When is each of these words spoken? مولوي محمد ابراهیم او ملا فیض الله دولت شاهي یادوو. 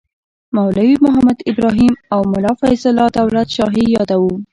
مولوي 0.55 0.93
محمد 1.03 1.37
ابراهیم 1.51 1.93
او 2.13 2.21
ملا 2.31 2.53
فیض 2.61 2.83
الله 2.89 3.07
دولت 3.19 3.47
شاهي 3.55 3.83
یادوو. 3.95 4.31